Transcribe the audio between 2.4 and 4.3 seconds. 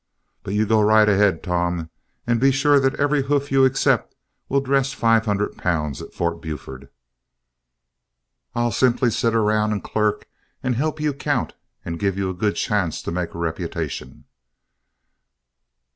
sure that every hoof you accept